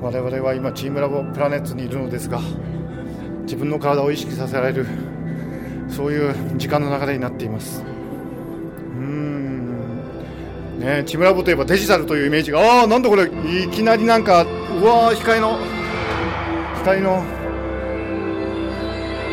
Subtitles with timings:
[0.00, 2.40] 我々は今チームラボプラネッツにいるのですが
[3.42, 4.86] 自分の体を意識させられる
[5.88, 7.82] そういう時間の流れになっています。
[7.82, 7.84] う
[9.02, 10.00] ん。
[10.78, 13.24] ねチームラボといえばデジタルというイメージがああなんだこれ。
[13.24, 14.46] いきなりなんかう
[14.84, 15.58] わー光の
[16.76, 17.22] 光の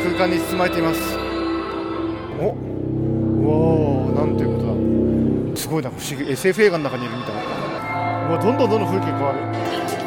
[0.04, 1.18] 空間に包まれています。
[2.40, 2.56] おう
[3.48, 5.58] わーなんていうことだ。
[5.58, 6.32] すごいな不思議。
[6.32, 7.36] SF 映画の中にいるみたい。
[7.36, 7.42] な
[8.30, 10.07] うわどんどんどんどん風景変わる。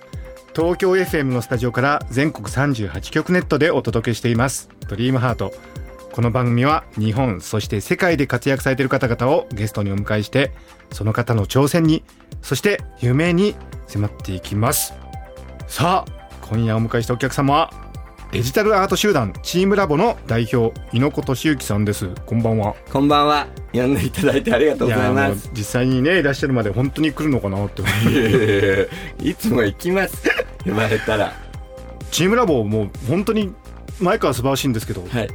[0.53, 5.53] 東京 FM のスタジオから全国38局ネットでお届けしていますドリームハート
[6.11, 10.51] この番組は日本そして世界で活躍されている方々をゲストにお迎えして
[10.91, 12.03] その方の挑戦に
[12.41, 13.55] そして夢に
[13.87, 14.93] 迫っていきます
[15.67, 17.91] さあ今夜お迎えしたお客様は
[18.33, 23.47] デジタルアート集団チームラボの代表猪子俊之さんですこんばんはこんばんは。
[23.73, 25.49] 呼んでいただいてありがとうございます。
[25.53, 27.81] 実際にねいらっしゃるまで本当に来るのかなって
[29.21, 30.40] いつも行きます。
[30.65, 31.33] 呼ばれたら。
[32.11, 33.53] チームラボもう本当に
[33.99, 35.29] 前から素晴らしいんですけど、はい。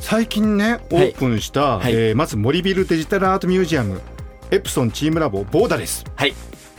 [0.00, 4.00] 最近ねオープンした、はいえーまず森ビルデジタルアートミュージアム
[4.50, 6.34] エプソンチームラボボーダレスはい。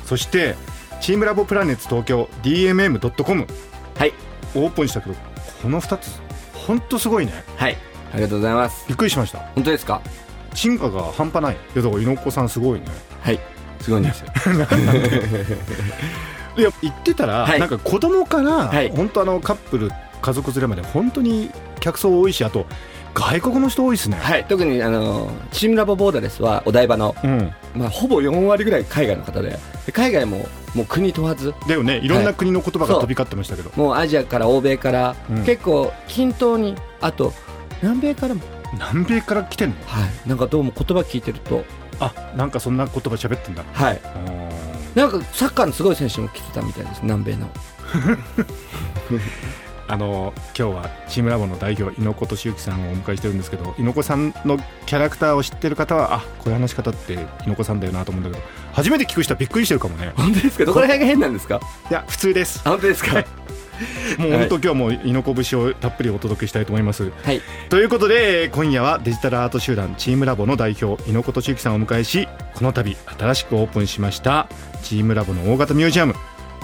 [0.06, 0.56] そして
[1.02, 3.48] チームラボプラネッツ東京 DMM.com
[3.98, 4.14] はい。
[4.56, 5.16] オープンしたけど
[5.62, 6.12] この2つ
[6.68, 7.78] 本当すごいねはい。
[8.12, 8.86] ありがとうございます。
[8.88, 10.02] びっくりしました本当ですか？
[10.54, 12.86] 進化が半端ないいやだから猪子さんすごいね
[13.22, 13.40] はい。
[13.82, 14.28] すごいんですよ。
[16.58, 17.60] いや言ってたら、はい。
[17.60, 18.90] なんか子供から、はい。
[18.96, 22.66] 本当あのカップル家族連れまで本当に客層多いしあと
[23.14, 24.46] 外国の人多いですね、はい。
[24.46, 31.98] 特に、あの、チームラボボーダレスはお台場の、うん、まあ、ほぼ4割ぐらい海外の方で、で海外も、もう国問わず、だよね。
[32.00, 35.44] いろんな国の言葉が飛び交ってましたけど、もうアジアから欧米から、うん。
[35.44, 37.34] 結構均等に、あと、
[37.84, 38.42] 南米からも、
[38.74, 39.76] 南米から来てんの？
[39.86, 40.28] はい。
[40.28, 41.64] なんかどうも言葉聞いてると、
[42.00, 43.64] あなんかそんな言葉喋ってんだ。
[43.74, 44.02] はい。
[44.96, 47.50] なんかサッカーのすごい選手も来てたみたいです、南米の。
[49.86, 60.14] あの今日はチームラボの代表猪子俊之さんをお迎えしてるんですけど猪子さんのキャラクターを知ってる方はあこういう話し方って猪子さんだよなと思うんだけど初めて聞く人はびっくりしてるかもね。
[60.16, 60.66] 本当ですか？
[60.66, 61.60] どこら辺が変なんですか？
[61.92, 62.62] いや普通です。
[62.64, 63.24] あ本当ですか？
[64.18, 67.12] もう本当今日はもう猪子節をたっぷりお届けしたいと思います。
[67.24, 67.42] はい。
[67.70, 74.48] ということで今夜はデジタルアート集団チームラボの代表猪子俊之さんをお迎えしこの度新しくオープンしました
[74.84, 76.16] チームラボの大型ミュージアム。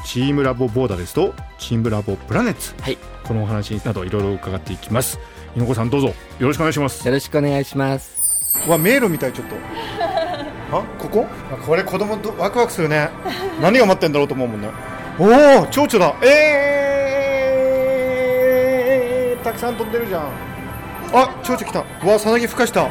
[0.06, 2.98] チームラボボーダレスとチームラボプラネッツ、はい。
[3.26, 5.20] このお話などいろいろ伺っていきます。
[5.56, 6.08] 猪子さんどうぞ。
[6.08, 7.06] よろしくお願いします。
[7.06, 8.64] よろしくお願いします。
[8.70, 9.56] わ迷路みたいちょっと。
[10.72, 11.28] あここ？
[11.52, 13.10] あこれ子供とワクワクするね。
[13.62, 14.70] 何が待ってんだろうと思うもんね。
[15.20, 15.26] お
[15.64, 16.16] お蝶々だ。
[16.22, 16.79] えー、
[19.50, 20.22] たくさん飛んでるじゃん。
[21.12, 21.84] あ蝶々来た。
[22.04, 22.88] うわさなぎふかした。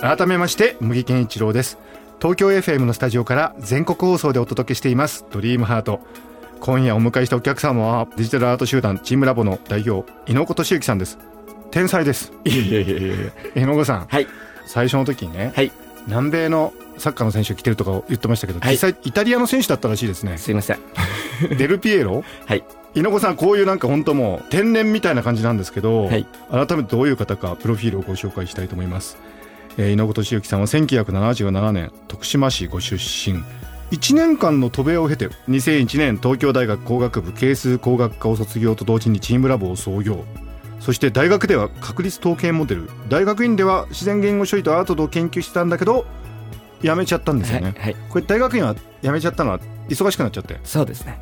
[0.00, 1.76] 改めまして麦健一郎です。
[2.18, 6.00] 東京 FM のスタジオから全国放送でお届けしていますドリームハート。
[6.60, 11.18] 今夜お迎えしたお客様はデジタルアート集団チームラボの代表猪子俊之さんです。
[11.70, 12.32] 天才です。
[12.44, 13.16] いやいやいやいや
[13.54, 14.06] 猪 子さん。
[14.06, 14.26] はい。
[14.64, 15.70] 最初の時にね、はい。
[16.06, 18.72] 南米のサッカーの選手来てるとか言ってましたけど、はい。
[18.72, 20.38] 実際イタリアの選手だったらしいですね。
[20.38, 20.78] すいません。
[21.56, 22.64] デルピエロはい。
[22.94, 26.26] 猪子さんこういうなんか本当もう天然みたいな感じなんですけど、はい。
[26.50, 29.16] 改めてどういう方かプロフィールをご紹介したいと思います、
[29.76, 33.42] えー、猪子俊之さんは1977年徳島市ご出身。
[33.90, 40.24] 1年間の渡米を経て2001年東京大学工学部係数工学科を卒業と同時にチームラボを創業
[40.84, 46.04] そして大学では確率統計モデル大学院では自然言語処理とアートを研究してたんだけど
[46.82, 47.80] 辞めちゃったんですよね、はい。
[47.80, 47.96] はい。
[48.10, 51.18] これ大学院は辞めちゃったのは忙しくなっちゃってそうですね。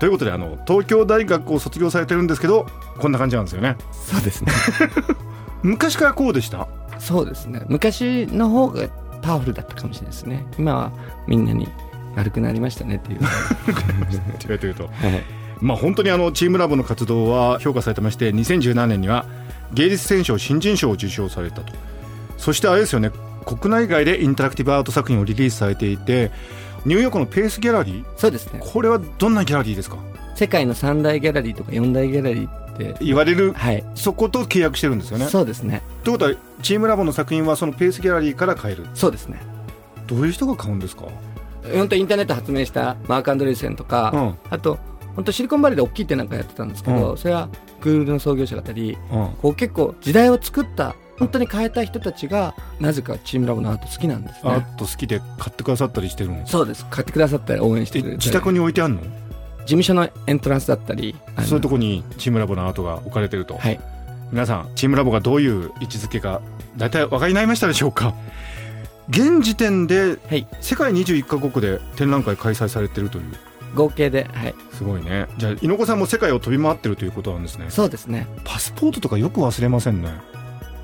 [0.00, 2.66] ということであの東京大学を卒業されてるんですけど
[2.98, 4.50] こんな感じなんですよねそうですね。
[5.62, 6.66] 昔からこうでした？
[6.98, 7.62] そうですね。
[7.68, 8.88] 昔の方が
[9.22, 10.44] パワフルだったかもしれないですね。
[10.58, 10.92] 今は
[11.28, 11.68] みんなに
[12.16, 13.18] 悪くなりましたねっていう。
[13.18, 13.26] って
[13.68, 15.43] 言われてるとはい。
[15.64, 19.24] まあ本当にあのチームラボの活動は評価されてまして2017年には
[19.72, 21.72] 芸術選奨新人賞を受賞されたと
[22.36, 23.10] そしてあれですよね
[23.46, 26.30] 国内外でインタラクティブアート作品をリリースされていて
[26.84, 28.04] ニューヨークのペースギャラリー？
[28.18, 28.60] そうですね。
[28.62, 29.96] これはどんなギャラリーですか？
[30.34, 33.82] 世界の三大ギャラリーとか四大ギャラリーって、言われるはい。
[33.94, 35.80] そこと契約してるんですよねそうですね。
[36.02, 39.40] ということはチームラボの作品はそのペースギャラリーから買えるそうですね。
[40.06, 41.04] どういう人が買うんですか？
[41.72, 44.78] 本当インターネット発明したマーク・アンドレーセンとか、うんあと
[45.14, 47.16] 本当シリコンバレーで大きいってなんかやってたんですけど、うん。
[47.16, 47.48] それは
[47.80, 49.28] Google の創業者だったりうん。
[49.40, 56.46] こう結構時代を作った本当に変えた人たちがなぜかチームラボのアート好きなんですアねート好きで買ってくださったりしてるの？
[56.46, 56.84] そうです。
[56.90, 58.18] 買ってくださったり応援してえくれたり。
[58.18, 59.02] 自宅に置いてあんの？
[59.02, 61.14] 事務所のエントランスだったり
[61.46, 63.80] そういうとこにチームラボのアートが置かれてると、はい。
[64.32, 66.42] 皆さんチームラボがどういう位置づけか
[66.76, 68.14] 大体お分かりになりましたでしょうか？
[69.08, 70.46] 現時点ではい。
[70.60, 73.24] 世界21カ国で展覧会開催されてるという
[73.74, 74.54] 合計ではい。
[74.72, 75.26] すごいね。
[75.36, 77.66] じゃあ猪子さんも世界を飛び回ってるということなんですね。
[77.68, 78.26] そうですね。
[78.44, 80.10] パスポートとかよく忘れませんね。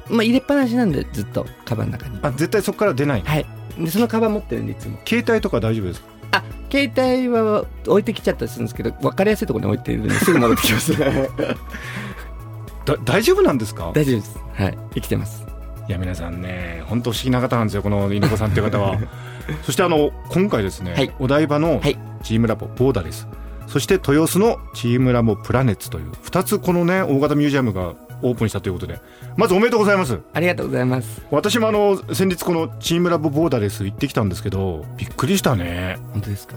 [0.08, 2.18] まあ入れっぱなしなんでずっとカバンの中に。
[2.22, 3.22] あ絶対そこから出ない。
[3.22, 3.46] はい。
[3.78, 4.98] でそのカバン持ってるんでいつも。
[5.06, 6.06] 携帯とか大丈夫ですか？
[6.32, 10.92] あ携帯は置いてきちゃったりするんですけど分かりやすいところに置いてるんですぐ戻ってきます。
[10.98, 13.90] だ大丈夫なんですか？
[13.94, 14.38] 大丈夫です。
[14.54, 14.78] はい。
[14.94, 15.44] 生きてます。
[15.88, 18.96] いや皆さんね本当不思議な方なんですよこの猪子さんっていう方は
[19.62, 21.12] そしてあの今回ですね、はい。
[21.18, 21.98] お台場のはい。
[22.22, 23.26] チームラボボーダレス
[23.66, 29.00] そして豊洲のチームラボプラネッツという2つこのね大型ミュージアムがオープンしたということで
[29.36, 30.18] まずおめでとうございます。
[30.34, 31.22] ありがとうございます。
[31.30, 35.98] 私もあの先日このチームラボボーダレス行ってきたんですけどびっくりしたね。
[36.12, 36.56] 本当ですか？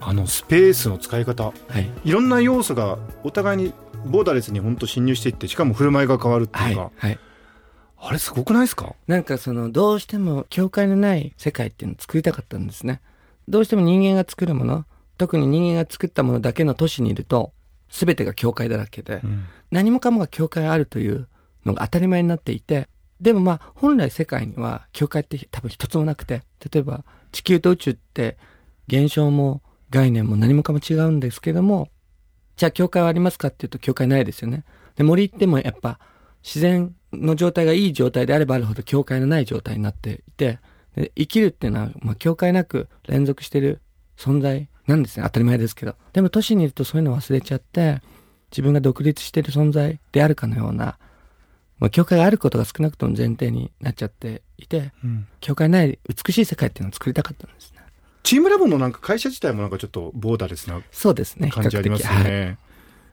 [0.00, 1.44] あのスペースの使い方。
[1.44, 1.88] はい。
[2.04, 3.72] いろんな要素がお互いに
[4.06, 7.18] ボーダレスに本当侵入していってしかも振る舞いが変わるってはいいうか、はい
[8.06, 8.94] あれすごくないですか？
[9.06, 13.00] なんかそのどうしても境界のない世界っていうのを作りたかったんですね。
[13.48, 14.84] どうしても人間が作るもの
[15.16, 17.52] 特に人間が作ったものだけの都市にいると
[17.88, 19.44] 全てが境界だらけで、うん。
[19.70, 21.28] 何もかもが境界あるという
[21.64, 22.88] のが当たり前になっていて
[23.20, 26.42] でもまあ本来世界には境界って多分一つもなくて
[26.72, 28.36] 例えば地球と宇宙って
[28.86, 31.88] 現象も概念も何もかも違うんですけども
[32.56, 34.64] じゃあ境界はありますかっていうと境界ないですよね。
[34.96, 35.98] で森行ってもやっぱ
[36.42, 40.58] 自然の状態がいい状態であればあるほど境界のない状態になっていて
[40.96, 43.80] で生きるっていうのは、まあ、境界なく連続してる
[44.16, 45.24] 存在なんですね。
[45.24, 45.96] 当たり前ですけど。
[46.12, 48.00] でも都市にいるとそういうのを忘れちゃって
[48.50, 50.98] 自分が独立している存在であるかのような、
[51.78, 55.26] まあ、境界があることが少なくとも前提になっちゃっていてうん。
[55.40, 57.80] 境界ない美しい世界っていうのを作りたかったんですね。
[58.22, 61.50] チームラボのなんか会社自体もなんかちょっとボーダレスなそうですね。
[61.50, 62.58] 感じありますよはい、ね。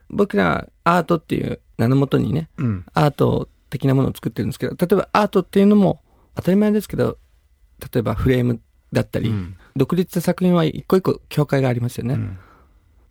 [0.09, 2.86] 僕らアートっていう名のもとにねうん。
[2.94, 6.01] アート的なものを作ってるんですけど例えばアートっていうのも
[6.35, 7.18] 当たり前ですけど
[7.91, 8.62] 例えばフレーム
[8.94, 9.57] だったり、うん。
[9.75, 12.38] 独立した作品は一個一個境界がありますよね、うん。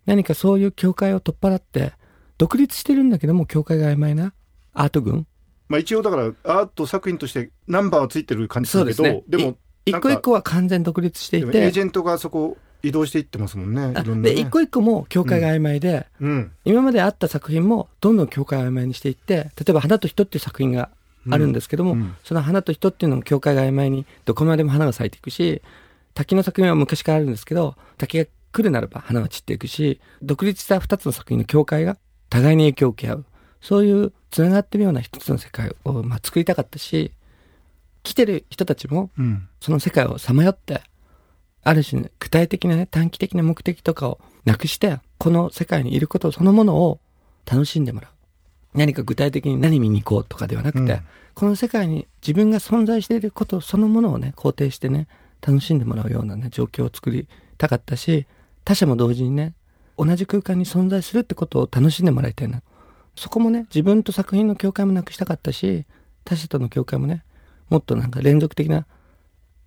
[0.05, 1.93] 何かそういう境界を取っ払って
[2.37, 4.33] 独立してるんだけども境界が曖昧な
[4.73, 5.27] アート群。
[5.67, 9.23] まあ一応だからアート作品としてナンバーはついてる感じだけど、ですね。
[9.27, 13.87] でも一個一個は完全独立していでもエーてジェントがそこ移動していってますもんね。
[13.87, 14.21] んな、ね。
[14.21, 16.51] で一個一個も境界が曖昧で、うん。
[16.65, 20.89] 今まであった作品もどんどん境界を曖昧にしていって例えば「花と人」っていう作品が
[21.29, 25.61] あるんですけども、うんその花と人っていうのも境界が曖昧にどこまでも花が咲いていくし
[26.13, 31.97] 滝の作品は昔からあるんですけど滝が来るならば花は散っていくし独立した2つの作品の境界が
[32.29, 33.25] 互いに影響を受け合う
[33.61, 37.11] そういうつながってるような一つの世界を、まあ、作りたかったし
[38.03, 39.47] 来てる人たちもうん。
[39.59, 40.81] その世界をさまよって
[41.63, 46.99] ある種具体的なね短期的な目的とかをなくしてこの世界にいることそのものを
[47.45, 48.11] 楽しんでもらう。
[48.73, 51.01] 何か具体的に何見に行こうとかではなくて、うん。
[51.33, 55.07] この世界に自分が存在していることそのものをね肯定してね
[55.45, 57.27] 楽しんでもらうようなね状況を作り
[57.57, 58.25] たかったし
[58.63, 59.53] 他者も同時にね
[59.97, 62.61] 同じ空間に存在するってことを楽しんでもらいたいな。
[63.15, 65.85] そこもね自分と作品の境界もなくしたかったし
[66.23, 67.23] 他者との境界もね
[67.69, 68.85] もっとなんか連続的な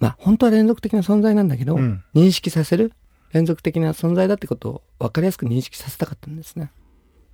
[0.01, 2.05] まあ本当は連続的な存在なんだけど、うん。
[2.15, 2.93] 認識させる
[3.33, 6.71] 連続的な存在だってことを分かりやすく認識させたかったんですね。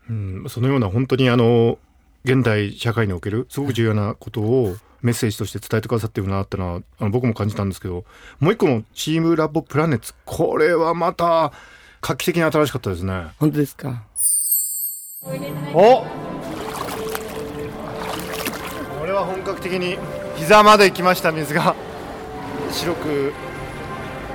[0.09, 1.79] うん、そのような本当にあの
[2.25, 8.05] 現代社会におけるすごく重要なことをメッセージとして伝えてくださってるなってのはあの僕も感じたんですけど
[8.39, 11.53] もう一個のチームラボプラネッツこれはまた
[12.03, 13.29] 画期的に新しかったですね。
[13.39, 14.05] 本当ですか？
[15.75, 16.05] お！
[18.99, 19.99] これは本格的に
[20.37, 21.77] 膝まで来ました水が
[22.73, 23.33] 白く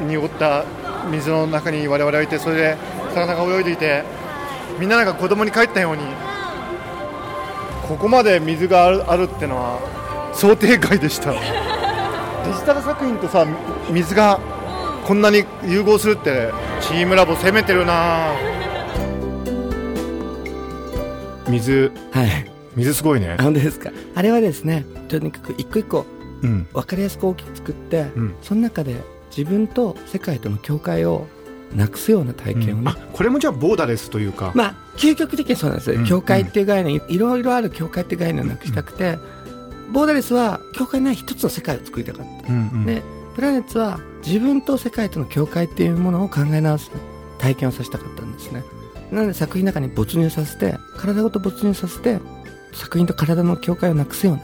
[0.08, 0.64] 濁った
[1.10, 2.78] 水の中に我々はいてそれで
[3.14, 4.04] 魚が泳いでいて
[4.80, 6.02] みんななんか子供に帰ったように
[7.88, 9.80] ここまで水があるあるってのは
[10.34, 11.32] 想定外でした。
[12.46, 13.46] デジタル作品とさ
[13.90, 14.40] 水が
[15.06, 16.50] こんなに融合するって
[16.82, 18.32] チームラボ攻めてるな。
[21.48, 21.92] 水。
[22.12, 22.52] はい。
[22.76, 23.36] 水すごいね。
[23.40, 23.92] あ本当ですか？
[24.16, 26.15] あれはですねとにかく一個一個うん
[26.74, 28.36] 分かりやすく大きく作って、うん。
[28.42, 29.02] その中で
[29.36, 31.28] 自分と世界との境界を
[31.74, 36.06] なくすような体験をね、あこれもじゃあボーダレスというか、まあ究極的にそうなんですよ、うん。
[36.06, 39.18] 境界っていう概念いろいろある境界っていう概念をなくしたくて、
[39.92, 42.86] ボーダレスは境界ない一つの世界を作りたかった、うんうん。
[42.86, 43.02] で
[43.36, 46.90] プラネッツは自分と世界との境界っていうものを考え直す
[47.38, 48.64] 体験をさせたかったんですね。
[49.12, 52.20] なので作品の中に没入させて体ごと没入させて
[52.74, 54.44] 作品と体の境界をなくすような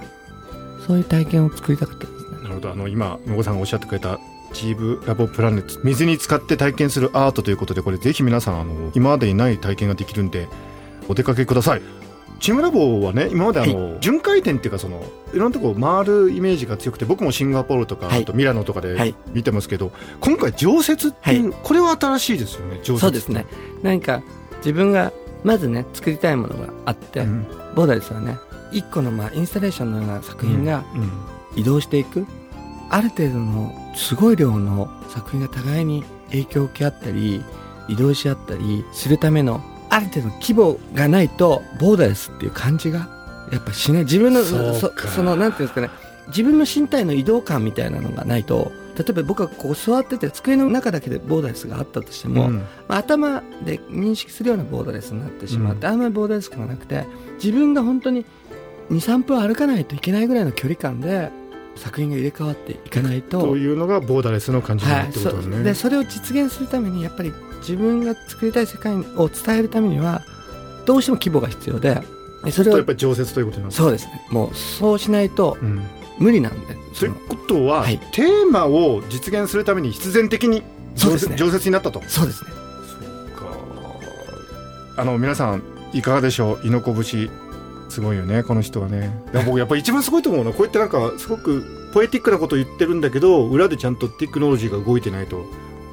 [0.91, 2.41] そういう体験を作りたかったんですね。
[2.43, 2.69] なるほど。
[2.69, 4.19] あの今野子さんがおっしゃってくれた
[4.51, 10.49] チーブラボプラネット水に使って体験するアートということでこれぜひ皆さんあの今までにない体験ができるんで
[11.07, 11.81] お出かけください。
[12.41, 15.01] チームラボはね今まであの、巡回転っていうかその
[15.33, 18.23] いろんなとこ回るイメージが強くて僕もシンガポールとか、はい。
[18.23, 19.15] あとミラノとかはでい。
[19.27, 23.45] 見てますけど、今回常設っていう、これは新しいですよね常設そうですね。
[23.83, 24.23] 何か
[24.57, 27.47] 自分がまずね作りたいものがあって、うん。
[27.75, 28.37] ボーダレスはね
[28.71, 31.11] 一個のまあインスタレーションのような作品がうん
[31.55, 32.25] 移動していく、
[32.89, 37.43] ある程度のすごい量の作品が互いに影響を受け合ったり
[37.89, 43.09] 移動し合ったりするためのある程度の規模がないとボーダレスっていう感じが
[43.51, 44.03] やっぱしない。
[44.03, 45.89] 自分のそうそのなんていうんですかね。
[46.27, 52.59] 自分の身体の移動感みたいなのがないと例えば僕がここ座ってて机の中だけでボーダレスがあったとしても、うん。
[52.87, 57.05] まあ頭で認識するようなボーダレスになってしまって、あんまりボーダレス感がなくて
[57.43, 58.25] 自分が本当に
[58.91, 61.31] 23分歩かないといけないぐらいの距離感で
[61.75, 63.41] 作品が入れ替わっていかないと。
[63.41, 70.21] というのがボーダレスの感じになはい、るってことですね、そでそれを実現するためにやっぱり自分が作りたい世界を伝えるためには
[70.85, 72.01] どうしても規模が必要で
[72.43, 74.27] でそれをとやっぱり常設ということになるそうですね。
[74.29, 75.81] もうそうしないとうん。
[76.19, 76.75] 無理なんで。
[76.99, 77.97] ということは、はい。
[78.11, 80.61] テーマを実現するために必然的に
[80.95, 81.35] 常ね。
[81.35, 82.01] 常設になったと。
[82.07, 82.51] そうですね。
[84.97, 86.67] あの皆さんいかがでしょう？
[86.67, 87.29] 猪子節
[87.91, 89.11] すごいよねこの人はね
[89.45, 95.45] 僕やっぱ一番すごいと思うのはこうやってなんかすごくポエティックなことを言ってるんだけど裏でちゃんとテクノロジーが動いてないと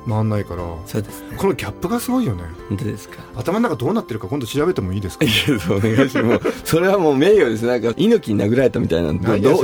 [0.09, 3.17] 回んないからそうですねこのギャップがすごいよね本当ですか？
[3.37, 5.25] 頭の中どうなってるか今度調べてもいいですか？
[5.27, 6.61] いや、そうお願いします。
[6.65, 7.67] それはもう名誉です。
[7.67, 9.13] なんか、猪木に殴られたみたいな、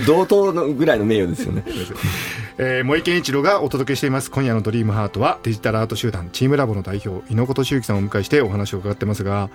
[0.07, 1.65] 同等のぐらいの名誉ですよね。
[2.59, 9.51] えー、森健一郎がお届けしています今夜の「ドリームハートはデジタルアート集団チームラボの代表猪子敏之さんをお迎えしてお話を伺ってますが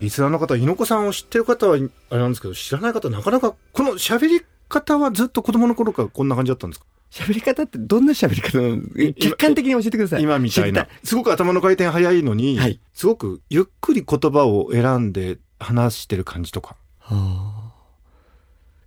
[0.00, 1.88] リスナーの方猪子さんを知ってる方はあれ
[2.20, 6.86] なんですけど知らない方なかなかこの喋り方はずっと子供の頃からこんな感じだったんですか？
[7.10, 9.12] 喋り方ってどんな喋り方なの？
[9.14, 10.22] 客観的に教えてください。
[10.22, 10.88] 今みたいな。
[11.04, 12.80] すごく頭の回転早いのに、はい。
[12.92, 16.76] すごくゆっくり言葉を選んで話してる感じとか。
[16.98, 17.72] は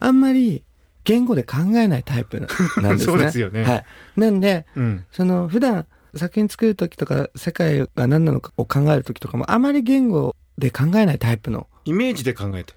[0.01, 0.07] あ。
[0.07, 0.63] あんまり
[1.05, 2.47] 言語で考えないタイプな
[2.83, 3.13] なんですね。
[3.13, 3.63] そうですよね。
[3.63, 3.85] はい。
[4.17, 5.05] なんで、うん。
[5.11, 5.85] その普段
[6.15, 11.67] 作品作る時とか世界が何なのかを考える時とかもあまり言語で考えないタイプの。
[11.85, 12.73] イメージで考えて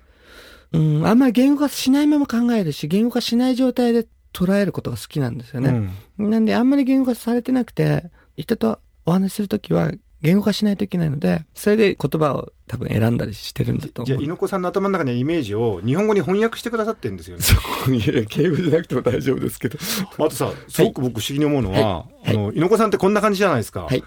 [0.72, 5.90] うん、あんまり言語化しないまま考えるし、言語化しない状態で捉えることが好きなんですよね。
[6.16, 9.90] なんであんまり言語化されてなくて、人とお話しするときは
[10.22, 14.06] 言語化しないといけないので、それで言葉を多分選んだりしてるんだと思う。
[14.06, 17.56] じゃあ猪子さんの頭の中にはイメージを日本語に翻訳してくださってるんですよね そ
[17.90, 19.78] う、いや、敬語じゃなくても大丈夫ですけど。
[20.18, 23.82] あとさ、すごく僕不思議に思うのは、はいあの、猪子さんってこんな感じじゃないですか。
[23.82, 24.04] はい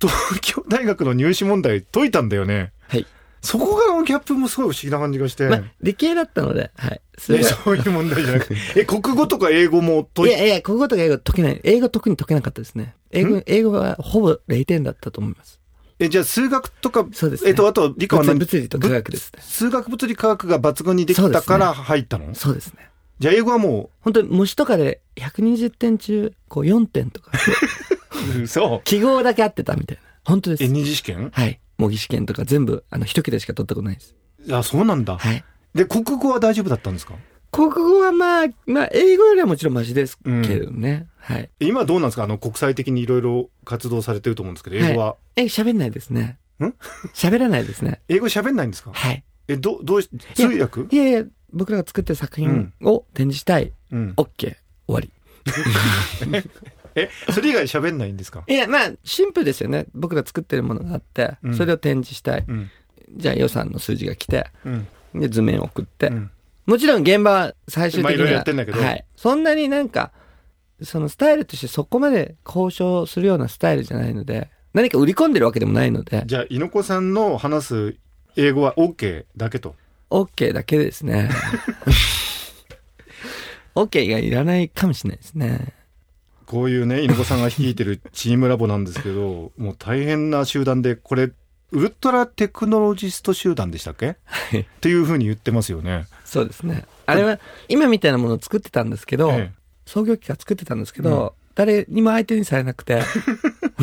[0.00, 2.72] 東京大学の入試問題解いたんだよね。
[2.88, 3.06] はい。
[3.42, 5.48] そこがのギャップもすごい不思議な感じがして。
[5.48, 7.00] まあ、理系だったので、はい。
[7.16, 8.56] そそういう問題じゃなくて。
[8.80, 11.60] え、国語とか英語も解いいやいや、国語とか英語解けない。
[11.64, 12.94] 英語特に解けなかったですね。
[13.10, 15.60] 英語、英語はほぼ0点だったと思います。
[15.98, 19.42] え、じゃあ数学とか、そうですねえっと、あと理科は物理と科学ですね。
[19.42, 22.88] 数学物理科学が抜群にできたから入ったの、そうですね。
[23.18, 27.32] じゃあ英語はも本当に模試とかで120点中、こう4点とか、
[28.42, 28.84] う、そう。
[28.84, 30.02] 記号だけ合ってたみたいな。
[30.24, 30.68] 本当ですえ、。
[30.68, 31.30] 二次試験？
[31.32, 31.60] はい。
[31.78, 34.14] 模擬試験とか全部、あの、一桁しか取ったことないです。
[34.50, 35.16] あ、そうなんだ。
[35.18, 35.44] はい。
[35.74, 37.14] で、国語は大丈夫だったんですか？
[37.52, 41.08] 国語はまあ、まあ、英語よりはもちろんマシですけどね。
[41.16, 41.50] はい。
[41.60, 42.24] 今どうなんですか？
[42.24, 45.16] あの、国際的にいろいろ活動されてると思うんですけど、英語は。
[45.36, 46.38] え、喋んないですね。
[46.60, 46.64] ん？
[47.14, 48.02] 喋らないですね。
[48.08, 48.92] 英語喋んないんですか？
[48.92, 49.24] はい。
[49.48, 50.86] え、ど、どうし、通訳？
[50.90, 53.72] いやいや、僕らが作ってる作品を展示したい。
[53.90, 54.12] うん。
[54.16, 54.28] OK。
[54.38, 54.56] 終
[54.88, 55.10] わり。
[57.00, 58.44] え、それ以外喋んないんですか？
[58.46, 59.86] いや、まあ、シンプルですよね。
[59.94, 62.44] 僕ら作ってるものがあってうん、それを展示したい。
[62.46, 62.70] うん。
[63.16, 64.88] じゃあ予算の数字が来て、うん。
[65.14, 66.08] で、図面を送って。
[66.08, 66.30] うん
[66.66, 69.04] もちろん現場は最終的には、まあいろいろやってんだけどはい。
[69.16, 70.12] そんなになんか、
[70.82, 77.96] そのスタイルとしてそこまで交渉するようなスタイルじゃないので、何か売り込んでるわけでもないので、じゃあ、猪子さんの話す
[78.36, 79.74] 英語は OK だけと。
[80.10, 81.28] OK だけですね。
[83.74, 85.72] OK がいらないかもしれないですね。
[86.50, 91.30] こういうね、猪子さんが率いてるチームラボなんですけど、 もう大変な集団で、これ、
[91.72, 94.16] ウルトラテクノロジスト集団でしたっけ？
[94.24, 96.06] はいっていうふうに言ってますよね。
[96.24, 96.86] そうですね。
[97.06, 97.38] あれは、
[97.68, 103.02] 今みたいなものを作ってたんですけど、ええ創業期から作ってたんですけど、誰にも相手にされなくて、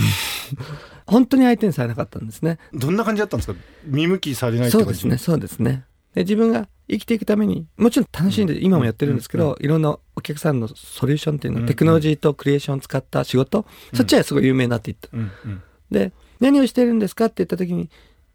[1.06, 2.60] 本当に相手にされなかったんですね。
[2.74, 3.60] どんな感じだったんですか？
[3.86, 4.86] 見向きされないって感じ？
[4.86, 5.84] そうですね、そうですね。
[6.14, 11.66] で、自分が生きていくために、もちろん楽しんで今もやってるんですけど、いろんなお客さんのソリューションっていうの、うん。
[11.66, 15.10] テクノロジーとクリエーションを使った仕事、そっちはすごい有名になっていった。
[15.92, 17.90] で、何をしてるんですかって言った時に、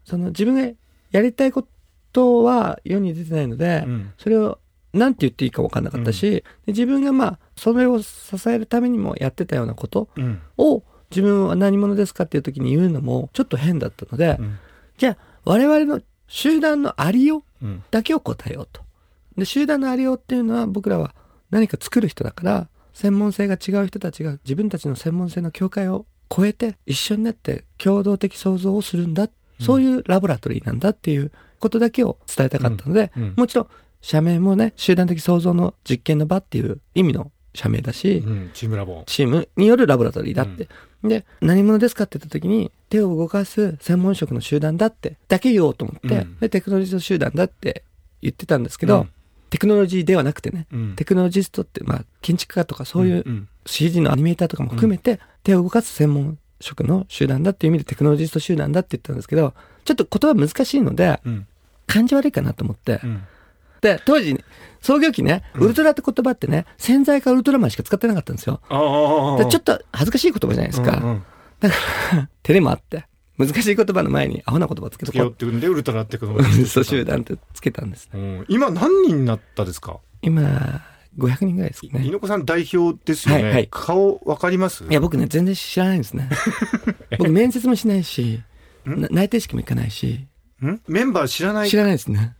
[0.05, 0.75] その自分が
[1.11, 1.65] やりたいこ
[2.11, 4.11] とは世に出てないので、うん。
[4.17, 4.59] それを
[4.93, 10.41] 何て言っていいか分かんなかったし、で自分がまあ、それを支えるためにもやってたようなことうん。
[10.57, 14.59] を自分は何者ですかっていう時に言うのもちょっと変だったので、うん。
[14.97, 17.43] じゃあ我々の集団のありよううん
[17.91, 18.81] だけを答えようと。
[19.37, 21.15] で、集団のありようっていうのは僕らは
[21.49, 26.05] 何か作る人だから、専門性が違う人たちが自分たちの専門性の境界を
[26.35, 29.29] 超えて一緒になって共同的創造をするんだ。
[29.59, 33.67] そういうラボラトリーなんだっていうことだけを伝えたかったので、うんうんもちろん
[34.01, 40.67] 社名もね、集団的創造の実験の場っていう意味の社名だし、うんチームラボチームによるラボラトリーだって。
[41.03, 46.39] で、何者ですかって言った時に、手を動かす専門職の集団だって、だけ言おうと思って、うん。
[46.39, 47.83] で、テクノロジスト集団だって
[48.21, 49.09] 言ってたんですけど、うん。
[49.49, 50.95] テクノロジーではなくてね、うん。
[50.95, 59.53] テクノロジストって、まあ、建築家とかそういううん CG のアニメーターとかも含めて、手を動かす専門職の集団だっていう意味でテクノロジスト集団だって言ったんですけど、
[59.85, 61.47] ちょっと言葉難しいので、うん。
[61.85, 63.23] 感じ悪いかなと思って、うん
[63.83, 64.43] で、当時、
[64.81, 68.59] 創業期ね、ウルトラって言葉ってね、潜在かウルトラマンしか使ってなかったんですよ。
[68.69, 70.97] ちょっと恥ずかしい言葉じゃないですか。
[70.97, 71.23] うんうん
[71.59, 71.75] だか
[72.13, 73.05] ら、照れもあって、
[73.37, 75.29] 難しい言葉の前にアホな言葉つけとこう。
[75.29, 78.09] ってんでウルトラテクノロウルジートラ集団ってつけたんです。
[78.13, 79.99] うん今何人になったですか？
[80.21, 80.81] 今、
[81.17, 81.91] 500人ぐらいですね。
[82.01, 84.83] 猪子さん代表ですよね、はいはい顔わかります？
[84.83, 86.29] いや、僕ね、全然知らないんですね。
[87.17, 88.41] 僕、面接もしないし、
[88.85, 90.27] な内定式も行かないし、
[90.61, 90.81] ん？
[90.89, 91.69] メンバー知らない？
[91.69, 92.35] 知らないですね。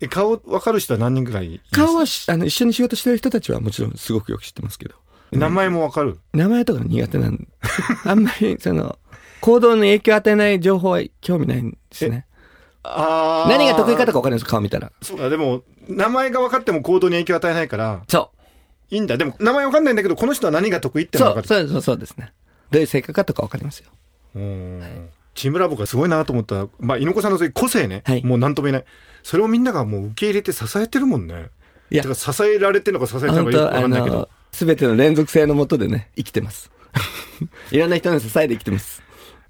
[0.00, 4.94] え顔わかる人は何人ぐらい顔はしあの一緒に仕事してる人たちはもちろんすごくよく知ってますけど。
[5.32, 6.18] 名前もわかる？
[6.32, 7.46] 名前とか苦手なんで、
[8.04, 8.96] あんまり、その、
[9.40, 12.26] 行動に影響を与えない情報は興味ないんですね。
[12.84, 14.48] ああ何が得意かとか分かるんです？
[14.48, 14.92] 顔見たら。
[15.02, 18.30] そうだでも名前が分かっても行動に影響を与えないからそ
[18.90, 18.94] う。
[18.94, 22.32] いいんだでも名前わかんないんだけどこの人は何が得意ってのは分かそうそうそうですね。
[22.70, 23.90] どういう性格かとか分かりますよ。
[24.36, 28.24] るうんチームラボがすごいなと思ったら、まあ、猪子さんの個性ね、はい。
[28.24, 28.86] もう何とも言えない。
[29.22, 31.50] それをみんながもう受け入れて支えてるもんね。
[31.90, 32.02] いや。
[32.02, 34.16] てか支えられてるのか支えてるの本かよく当あ分かんないけど。
[34.16, 36.72] の、すべての連続性のもとでね、生きてます。
[37.70, 39.02] いろんな人の支えで生きてます。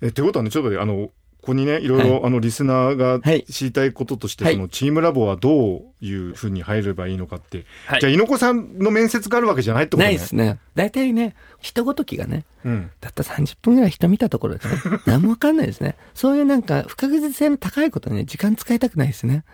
[0.03, 1.11] えってことはねちょっとあの
[1.47, 3.45] ここにねいろいろ、あのリスナーがはい。
[3.45, 4.55] 知りたいこととして、はい。
[4.55, 8.01] そのチームラボはどういうふうに入ればいいのかって、はい。
[8.01, 10.05] じゃあ猪子さんの面接があるわけじゃないってことね。
[10.07, 10.59] ないですね。
[10.75, 12.91] 大体ね、人ごときがね、うん。
[13.01, 14.75] たった30分ぐらい人見たところでね、
[15.07, 15.95] 何もわかんないですね。
[16.15, 19.45] そういうなんか不確実性の高いことにね、時間使いたくないですね。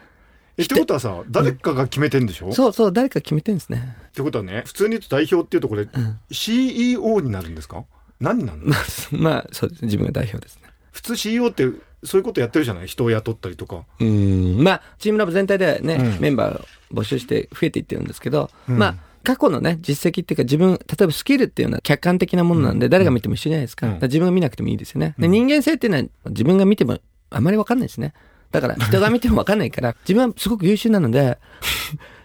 [0.57, 3.97] えってことはさ誰かが決めてんでしょ、っそうそう、誰か決めてんですね。
[4.15, 5.89] てことはね普通に言うと代表っていうとこれ、ん。
[6.31, 7.85] CEO になるんですか？
[8.21, 8.67] 何になるの？
[8.67, 8.81] まあ、
[9.13, 9.83] まあ、そうです。
[9.83, 9.87] ね。
[9.87, 10.63] 自分が代表ですね。
[10.93, 11.67] 普通 CEO って
[12.05, 12.87] そういうことやってるじゃない？
[12.87, 14.63] 人を雇ったりとかうん。
[14.63, 23.87] まあ、チームラボ全体でね、うんメンバーを募集して増えていってるんですけど、うんまあ、過去のね、実績っていうか自分、例えばスキルっていうのは客観的なものなんで、誰が見ても一緒じゃないですか。
[23.87, 25.15] から自分が見なくてもいいですよね。
[25.19, 26.99] でうん人間性っていうのは自分が見ても
[27.31, 28.13] あまりわかんないですね。
[28.51, 31.39] だから人が見てもわかんないから、自分はすごく優秀なので、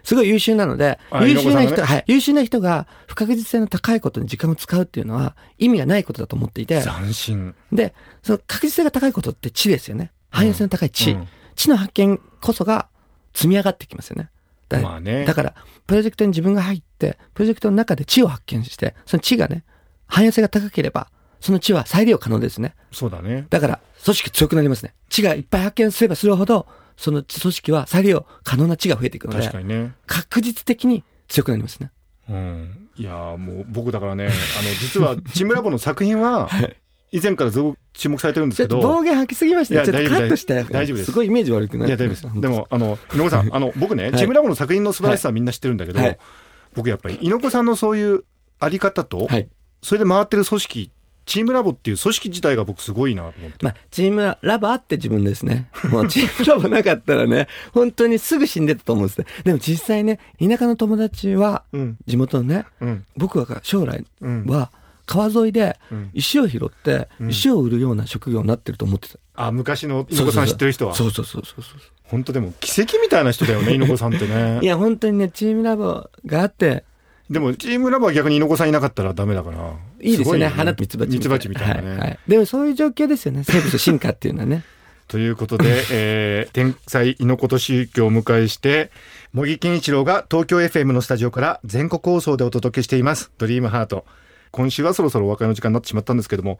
[0.08, 7.93] すごい優秀なのであ、優秀な人、ねはい、優秀な人が不確実性の高いことに時間を使うっていうのは意味がないことだと思っていて、斬新で、
[8.24, 10.13] その確実性が高いことって知ですよね。
[10.30, 11.12] 汎用性の高い知。
[11.12, 12.88] うん知の発見こそが
[13.34, 14.30] 積み上がってきますよね。
[14.70, 15.56] だまあねだから、
[15.88, 19.65] プロジェクトに自分が入って、プロジェクトの中で知を発見して、その知がね、
[20.06, 21.10] 汎用性が高ければ、
[21.41, 22.76] その知は再利用可能ですね。
[22.91, 24.93] そうだねだから、組織強くなりますね。
[25.10, 26.67] 知がいっぱい発見すればするほど、
[26.98, 29.94] その組織は再利用可能な知が増えていくので確、かにね。
[30.08, 31.92] 確実的に強くなりますね。
[32.30, 32.90] うん。
[32.98, 34.34] いやーもう僕だからねあの
[34.82, 36.50] 実はチームラボの作品は
[37.12, 39.76] 以前からずっと注目されてるんですけど暴言吐きすぎました。
[39.76, 39.86] ね。
[39.86, 40.56] ちょっとカットして。
[40.56, 41.12] 大丈夫大丈夫です。
[41.12, 41.88] すごいイメージ悪くない。
[41.88, 42.42] いや大丈夫です。
[42.42, 44.18] でもあの猪子さんあの僕ね、い。
[44.18, 46.18] チームラボの作品の素晴らしさはみんな知ってるんだけど、はい。
[46.74, 48.24] 僕やっぱり猪子さんのそういう
[48.60, 49.48] あり方と、はい。
[49.84, 50.92] それで回ってる組織
[51.28, 55.70] チームラボっていう組織自体が僕すごいなと思って、まあ、チームラボあって自分ですね。
[55.92, 59.26] もうチームラボなかったらね、本当にすぐ死んでたと思うんですね。
[59.44, 64.72] でも実際ね、田舎の友達は、うん地元のね、うん僕は将来うんは
[65.06, 69.20] 川沿いでうん石を拾ってうん石を売るような職業になってると思ってた。
[69.36, 71.80] あ昔の猪子さん知ってる人はそうそうそうそうそう。
[72.04, 76.86] 本当でも奇跡みたいな人だよね猪子さんってね いや、本当にね、チームラボがあって、
[77.30, 80.46] でもチームラボは逆に猪子さんいなかったらダメだからいいですよね。
[80.50, 82.20] ご花とミツバチミツバチみたいなね、はいはい。
[82.28, 83.44] でもそういう状況ですよね。
[83.44, 84.63] 生物の進化っていうのはね。
[85.08, 88.92] ということで、えー、天才猪子と宗教をお迎えして、
[89.34, 93.32] 茂木健一郎が東京 FM のスタジオから全国放送でお届けしています。
[93.38, 94.06] ドリームハート。
[94.52, 96.60] 今週はそろそろお別れの時間になってしまったんですけども、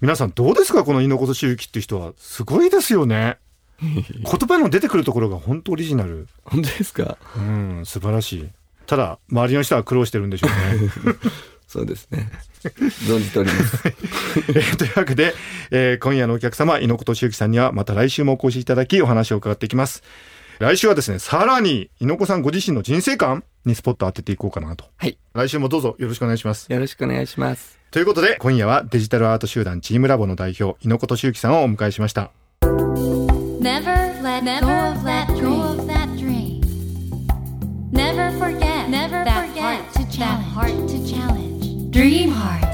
[0.00, 2.12] 皆さんどうですかこの猪子と周期っていう人は。
[2.16, 3.38] すごいですよね。
[3.80, 7.18] 言葉の出てくるところが本当オリジナル本当ですか？
[7.36, 8.48] うん素晴らしい
[8.86, 11.14] ただ周りの人は苦労してるんでしょうね
[11.66, 12.30] そうですね。
[12.62, 13.88] 存じております。
[13.88, 15.34] えーというわけで、
[15.70, 20.02] えー今夜のお客様猪子敏之さんにはまた来週もお越しいただきお話を伺っていきます
[20.60, 25.18] 来週はですねさらに猪子さんご自身の人生観にスポットを当てていこうかなとはい。
[25.34, 27.78] 来週もどうぞよろしくお願いしますよろしくお願いします。
[27.90, 32.30] ということで今夜はデジタルアート集団チームラボの代表猪子敏之さんをお迎えしました
[32.62, 36.13] Never let go of
[37.94, 38.90] that dream.
[38.90, 39.84] Never forget
[40.18, 41.90] that heart to challenge.
[41.90, 42.64] Dream Heart.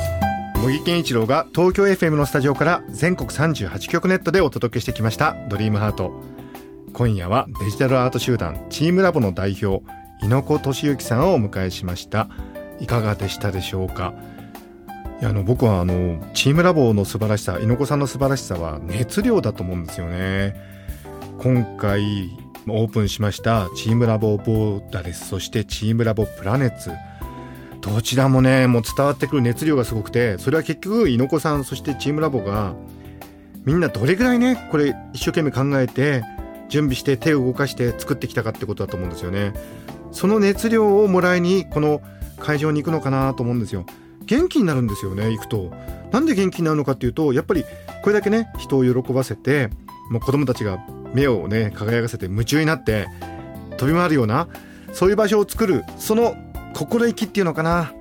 [0.63, 6.13] 茂木健一郎が東京 FM のスタジオから全国38局ネットでお届けしてきました「ドリームハート
[6.93, 9.83] 今夜はデジタルアート集団チームラボの代表
[10.23, 12.29] 猪子敏之さんをお迎えしました
[12.79, 14.13] いかがでしたでしょうか？
[15.21, 20.55] いやあの僕はあのチームラボの素晴らしさ猪子さんの素晴らしさは熱量だと思うんですよね
[21.39, 22.29] 今回
[22.69, 26.91] オープンしましたチームラボボーダレスそしてチームラボプラネッツ。
[27.81, 32.75] どちらもねもう伝わってくる熱量がすごくてそれは結局猪子さんそしてチームラボが
[33.65, 36.23] みんなどれぐらいねこれ一生懸命考えて
[36.69, 39.53] 準備して手を動かして作ってきたかってことだと思うんですよね。
[40.13, 42.01] その熱量をもらいにこの
[42.39, 43.87] 会場に行くのかなと思うんですよ。
[44.25, 45.73] 元気になるんですよね行くと。
[46.13, 47.65] なんで元気になるのかっていうとやっぱり
[48.03, 49.71] これだけね人を喜ばせて
[50.11, 50.79] もう子供たちが
[51.15, 53.07] 目をね輝かせて夢中になって
[53.77, 54.49] 飛び回るような
[54.93, 56.35] そういう場所を作るその
[56.75, 57.93] 心意気っていうのかな、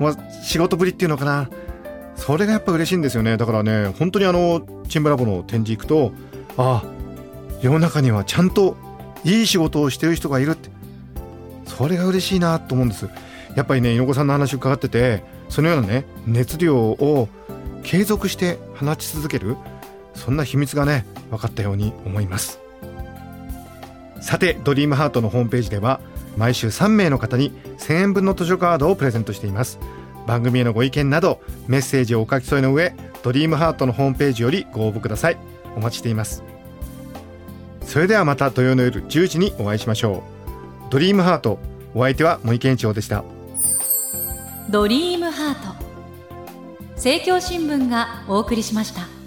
[0.00, 1.48] まあ、仕事ぶりっていうのかな。
[2.16, 3.38] それがやっぱ嬉しいんですよね。
[3.38, 6.12] だからね本当にあのチームラボの展示行くと
[6.58, 6.84] ああ
[7.62, 8.76] 世の中にはちゃんと
[9.24, 10.70] いい仕事をしてる人がいるって。
[11.66, 13.08] それが嬉しいなと思うんです。
[13.56, 17.28] やっぱりね猪子さんの話を伺っててそのようなね熱量を
[17.82, 19.56] 継続して放ち続ける。
[20.20, 22.60] そんな秘密がね分かったように思います。
[24.20, 26.00] さてドリームハートのホームページでは
[26.36, 29.78] 毎週3名の方に1000円分の図書カードをプレゼントしています。
[30.26, 35.38] 番組へのご意見などメッセージをお書き添えの上ドリームハートのホームページよりご応募ください。
[35.74, 36.42] お待ちしています。
[37.82, 40.22] それではまた土曜の夜10時にお会いしましょ
[40.88, 40.92] う。
[40.92, 41.58] ドリームハート
[41.94, 43.24] お相手は森健一郎でした。
[44.68, 45.80] ドリームハート。
[46.94, 49.19] 政教新聞がお送りしました。